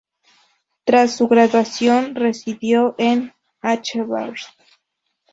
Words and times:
Tras 0.83 1.15
su 1.15 1.27
graduación, 1.27 2.15
residió 2.15 2.95
en 2.97 3.35
Hvar. 3.61 4.33